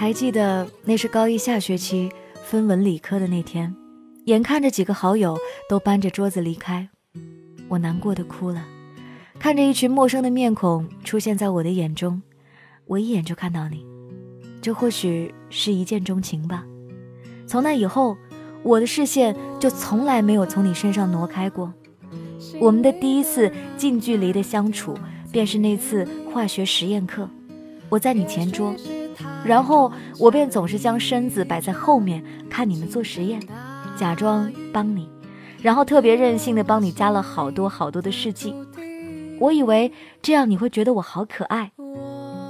[0.00, 2.10] 还记得那是高一下学期
[2.42, 3.76] 分文理科的那天，
[4.24, 5.36] 眼看着几个好友
[5.68, 6.88] 都搬着桌子离开，
[7.68, 8.64] 我难过的哭了。
[9.38, 12.22] 看着一群陌生的面孔出现在我的眼中，
[12.86, 13.84] 我一眼就看到你，
[14.62, 16.64] 这或许是一见钟情吧。
[17.46, 18.16] 从那以后，
[18.62, 21.74] 我的视线就从来没有从你身上挪开过。
[22.58, 24.96] 我们的第一次近距离的相处，
[25.30, 27.28] 便是那次化学实验课，
[27.90, 28.74] 我在你前桌。
[29.44, 33.40] 然后我便总是将身子摆在后面看你们做实验，
[33.96, 35.08] 假装帮你，
[35.62, 38.54] 然后特别任性的帮你加了好多好多的试剂。
[39.38, 41.72] 我以为这样你会觉得我好可爱，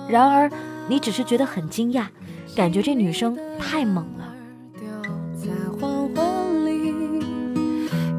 [0.09, 0.51] 然而
[0.89, 2.07] 你只是觉得很惊讶，
[2.57, 4.27] 感觉这女生太猛了。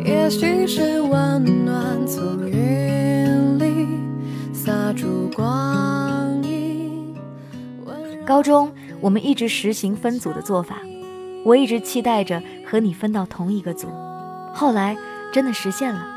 [0.03, 3.88] 也许是温暖从云里
[4.53, 5.70] 洒出光。
[8.31, 8.71] 高中，
[9.02, 10.77] 我们一直实行分组的做法，
[11.44, 13.89] 我一直期待着和你分到同一个组。
[14.53, 14.95] 后来
[15.33, 16.08] 真的实现了，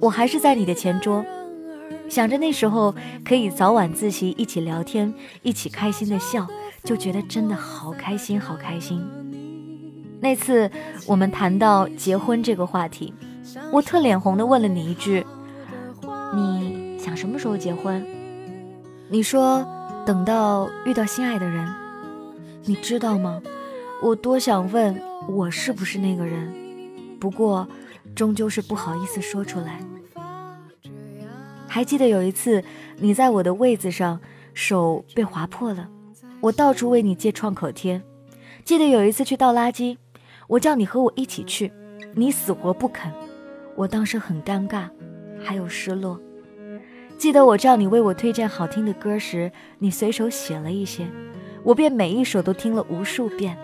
[0.00, 1.22] 我还是在你的前桌，
[2.08, 6.46] 想着那时候可以早晚自习一起聊天，一起开心的笑，
[6.82, 9.06] 就觉得真的好开心，好开心。
[10.20, 10.70] 那次
[11.06, 13.12] 我们谈到结婚这个话题，
[13.70, 15.22] 我特脸红的问了你一句
[16.34, 18.02] ：“你想什么时候结婚？”
[19.12, 19.62] 你说。
[20.06, 21.66] 等到遇到心爱的人，
[22.64, 23.40] 你知道吗？
[24.02, 26.52] 我多想问我是不是那个人，
[27.18, 27.66] 不过
[28.14, 29.80] 终究是不好意思说出来。
[31.66, 32.62] 还记得有一次
[32.98, 34.20] 你在我的位子上
[34.52, 35.88] 手被划破了，
[36.40, 38.02] 我到处为你借创口贴。
[38.62, 39.96] 记得有一次去倒垃圾，
[40.48, 41.72] 我叫你和我一起去，
[42.14, 43.10] 你死活不肯，
[43.74, 44.90] 我当时很尴尬，
[45.42, 46.20] 还有失落。
[47.16, 51.06] 记得我叫你为我推荐好听的歌时，你随手写了一些，
[51.62, 53.56] 我便每一首都听了无数遍。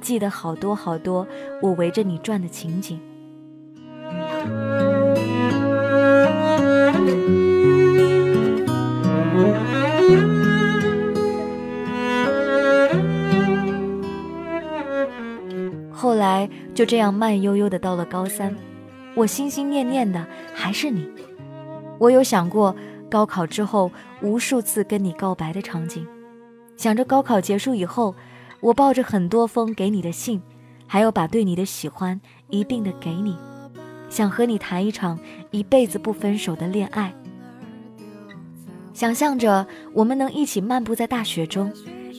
[0.00, 1.26] 记得好多好多
[1.62, 3.00] 我围着你转的情景。
[15.90, 18.54] 后来就这样慢悠悠的到了高三，
[19.14, 21.08] 我心心念念的还是你。
[22.00, 22.74] 我有想过
[23.10, 26.06] 高考之后无数次跟你告白的场景，
[26.78, 28.14] 想着高考结束以后，
[28.60, 30.40] 我抱着很多封给你的信，
[30.86, 32.18] 还有把对你的喜欢
[32.48, 33.36] 一并的给你，
[34.08, 35.18] 想和你谈一场
[35.50, 37.14] 一辈子不分手的恋爱。
[38.94, 41.70] 想象着我们能一起漫步在大雪中，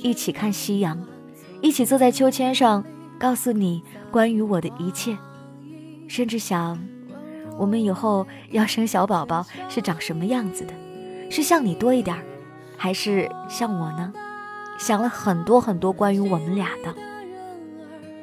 [0.04, 1.04] 一起看夕阳，
[1.60, 2.86] 一起坐在秋千上，
[3.18, 3.82] 告诉你
[4.12, 5.18] 关于我的一切，
[6.08, 6.80] 甚至想。
[7.58, 10.74] 我们以后要生小宝宝是长什么样子的？
[11.30, 12.16] 是像你多一点，
[12.76, 14.12] 还是像我呢？
[14.80, 16.94] 想了很多很多关于我们俩的。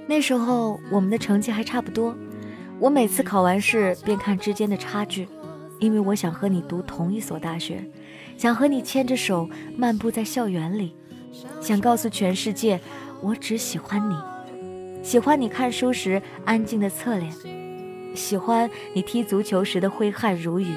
[0.07, 2.15] 那时候我们的成绩还差不多，
[2.81, 5.29] 我每次考完试便看之间的差距，
[5.79, 7.85] 因为我想和你读同一所大学，
[8.37, 10.97] 想和你牵着手漫步在校园里，
[11.61, 12.81] 想告诉全世界
[13.21, 14.17] 我只喜欢你，
[15.03, 17.33] 喜欢你看书时安静的侧脸。
[18.15, 20.75] 喜欢你踢足球时的挥汗如雨，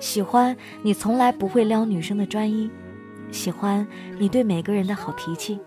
[0.00, 2.70] 喜欢你从来不会撩女生的专一，
[3.30, 3.86] 喜欢
[4.18, 5.58] 你对每个人的好脾气，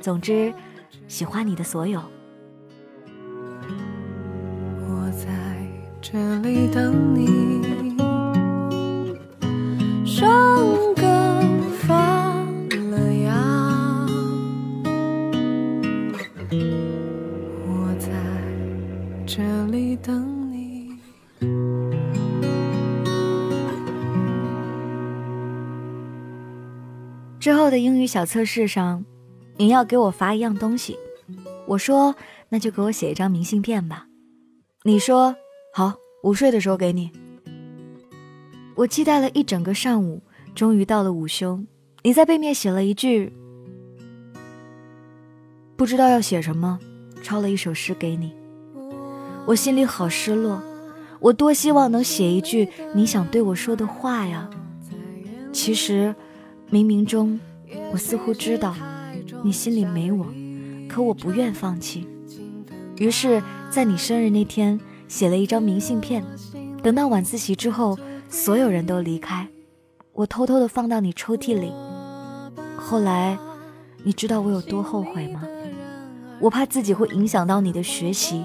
[0.00, 0.52] 总之，
[1.08, 2.02] 喜欢你的所有。
[4.88, 5.28] 我在
[6.00, 7.64] 这里等你。
[10.04, 11.02] 双歌
[19.96, 20.98] 等你。
[27.38, 29.04] 之后的英语小测试上，
[29.56, 30.96] 你要给我发一样东西，
[31.66, 32.14] 我说
[32.48, 34.06] 那就给我写一张明信片吧。
[34.82, 35.34] 你说
[35.72, 37.10] 好，午睡的时候给你。
[38.74, 40.22] 我期待了一整个上午，
[40.54, 41.60] 终于到了午休，
[42.02, 43.32] 你在背面写了一句，
[45.76, 46.78] 不知道要写什么，
[47.22, 48.34] 抄了一首诗给你。
[49.46, 50.60] 我心里好失落，
[51.20, 54.50] 我多希望能写一句你想对我说的话呀。
[55.52, 56.14] 其实。
[56.68, 57.38] 冥冥中，
[57.92, 58.74] 我似乎知道
[59.44, 60.26] 你心里没我，
[60.88, 62.08] 可我不愿放弃。
[62.96, 63.40] 于是，
[63.70, 66.24] 在你生日那天，写了一张明信片。
[66.82, 67.96] 等到晚自习之后，
[68.28, 69.46] 所有人都离开，
[70.12, 71.70] 我偷偷的放到你抽屉里。
[72.76, 73.38] 后来，
[74.02, 75.44] 你知道我有多后悔吗？
[76.40, 78.44] 我怕自己会影响到你的学习，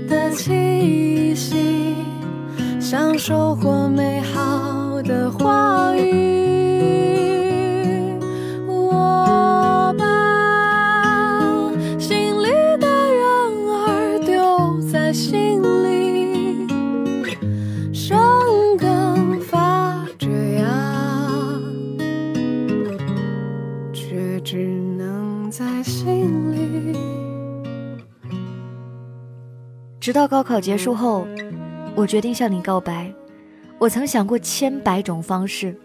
[0.35, 1.95] 气息，
[2.79, 6.50] 像收获美好的话语。
[30.01, 31.27] 直到高考结束后，
[31.93, 33.13] 我决定向你告白。
[33.77, 35.79] 我曾想过千百种方式，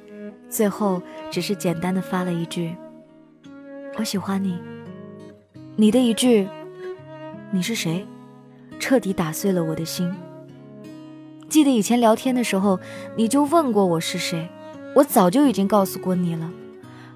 [0.49, 2.75] 最后只是简单的发了一句
[3.99, 4.59] ：“我喜欢你。”
[5.77, 6.49] 你的一句
[7.53, 8.07] “你是谁”，
[8.81, 10.11] 彻底打碎了我的心。
[11.47, 12.81] 记得以前聊天的时候，
[13.17, 14.49] 你就问过我是谁，
[14.95, 16.51] 我早就已经告诉过你了。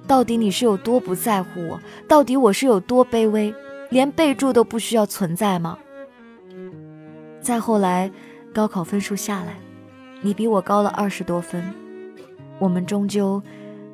[0.06, 1.80] 到底你是有多不在乎我？
[2.06, 3.54] 到底我是有多卑微，
[3.88, 5.78] 连备注都不需要存在吗？
[7.40, 8.10] 再后来，
[8.52, 9.58] 高考分数下来，
[10.20, 11.62] 你比我高了二十多分，
[12.58, 13.42] 我们终究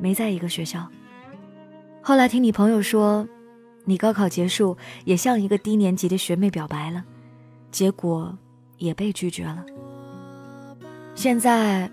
[0.00, 0.86] 没在一个学校。
[2.02, 3.26] 后来听你朋友说，
[3.84, 7.04] 你高考结束也向一个低年级的学妹表白了，
[7.70, 8.36] 结果
[8.78, 9.64] 也被拒绝了。
[11.14, 11.90] 现在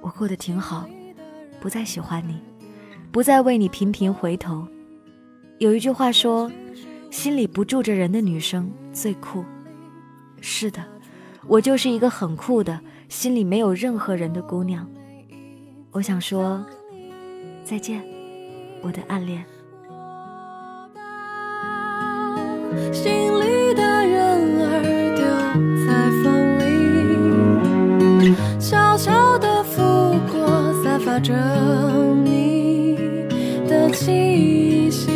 [0.00, 0.88] 我过得挺好，
[1.60, 2.40] 不再喜欢你，
[3.10, 4.66] 不再为你频频回头。
[5.58, 6.50] 有一句话说，
[7.10, 9.44] 心里不住着人的女生最酷。
[10.40, 10.84] 是的，
[11.48, 14.88] 我就是一个很酷的，心里没有任何人的姑娘。
[15.90, 16.64] 我想说，
[17.64, 18.02] 再见，
[18.80, 19.44] 我的暗恋。
[22.90, 24.16] 心里的人
[24.62, 24.82] 儿
[25.16, 25.22] 丢
[25.84, 25.92] 在
[26.22, 26.24] 风
[28.28, 29.82] 里，悄悄的拂
[30.32, 31.34] 过，散发着
[32.24, 32.96] 你
[33.68, 35.10] 的气息，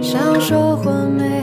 [0.00, 1.37] 像收获美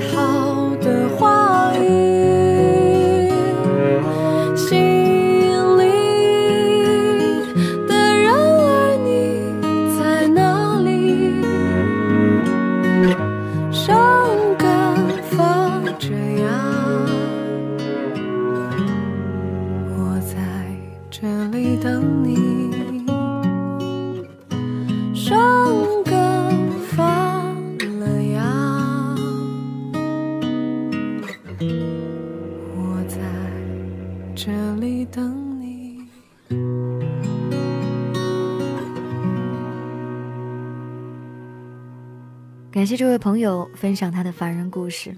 [42.75, 45.15] 感谢这位朋友分享他的凡人故事。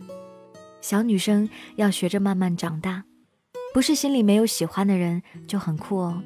[0.80, 3.04] 小女生要学着慢慢长大，
[3.74, 6.22] 不是心里没有喜欢的人就很酷哦。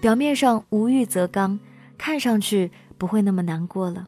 [0.00, 1.58] 表面上无欲则刚，
[1.98, 4.06] 看上去不会那么难过了。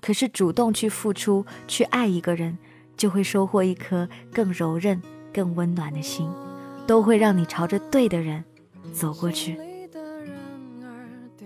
[0.00, 2.58] 可是主动去付出，去爱一个人，
[2.96, 5.00] 就会收获一颗更柔韧、
[5.32, 6.28] 更温暖的心，
[6.88, 8.44] 都会让你朝着对的人
[8.92, 9.56] 走过去。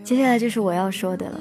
[0.02, 1.38] 接下来就是我要说的了。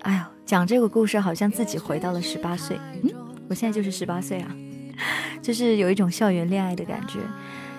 [0.00, 2.78] 哎呦，讲这个故事好像自己回到了十八岁。
[3.02, 3.10] 嗯，
[3.48, 4.54] 我现在就是十八岁啊，
[5.40, 7.18] 就是有一种校园恋爱的感觉。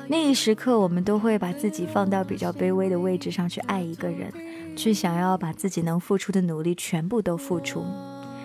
[0.07, 4.31] 那一时刻，我们都会把自己放到比较卑微的位置上去爱一个人，
[4.75, 7.83] 去想要把自己能付出的努力全部都付出。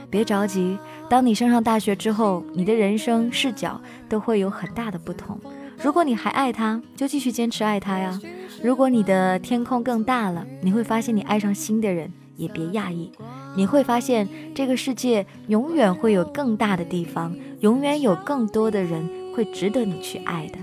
[0.08, 0.78] 别着急，
[1.08, 5.38] 当你升上大学之后，你的人生视角都会有很大的不同。
[5.82, 8.18] 如果你还爱他，就继续坚持爱他呀。
[8.62, 13.12] 如果你的天空更大了，你会发现你爱上新的人，也别讶异。
[13.56, 20.58] 你会发现这个世界永远会有更大的地方，永远有更多的人会值得你去爱的。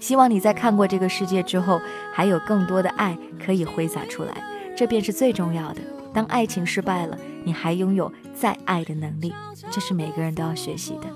[0.00, 1.80] 希望你在看过这个世界之后，
[2.12, 4.34] 还有更多的爱可以挥洒出来，
[4.76, 5.80] 这便是最重要的。
[6.12, 9.32] 当爱情失败了，你还拥有再爱的能力，
[9.70, 11.08] 这是每个人都要学习的。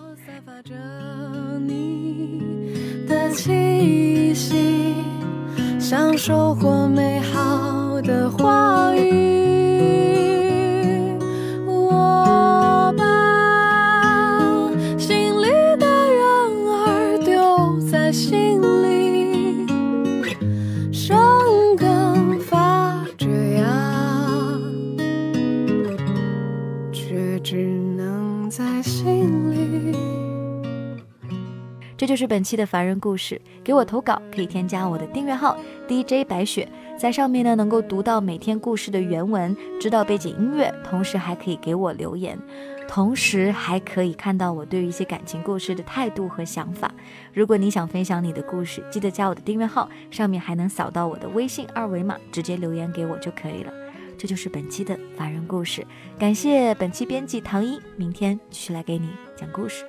[3.06, 4.94] 的气息，
[5.78, 9.47] 像收获美好的花语。
[32.28, 33.40] 本期的凡人故事。
[33.64, 35.58] 给我投稿可以添加我的订阅号
[35.88, 36.68] DJ 白雪，
[36.98, 42.38] 在上面呢能够读到每天故事的原文，知道背景音乐，同时还可以给我留言。
[42.86, 46.90] 同时还可以看到我对于一些感情故事的态度和想法。
[47.34, 53.72] 如果你想分享你的故事，记得加我的订阅号，上面还能扫到我的微信二维码，直接留言给我就可以了。
[54.16, 55.86] 这就是本期的凡人故事，
[56.18, 59.84] 感谢本期编辑唐一，明天继续来给你讲故事。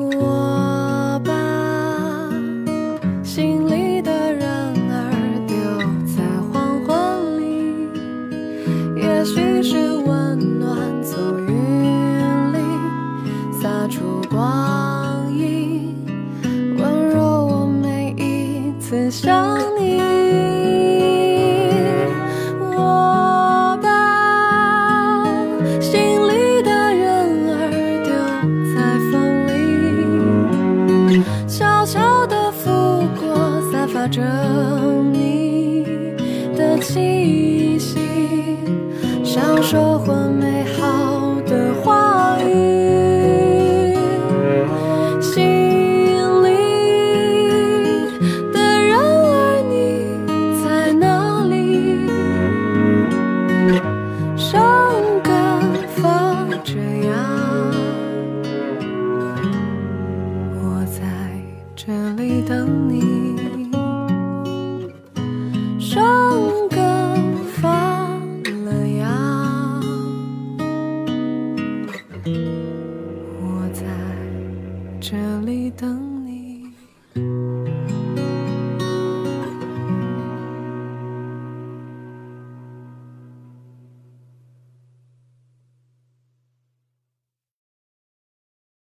[0.00, 0.37] 我